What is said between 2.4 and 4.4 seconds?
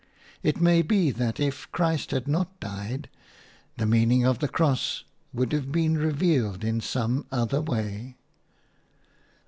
died, the meaning of